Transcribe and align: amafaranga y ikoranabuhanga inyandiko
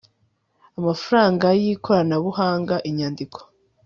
amafaranga 0.79 1.45
y 1.61 1.63
ikoranabuhanga 1.73 2.75
inyandiko 2.89 3.39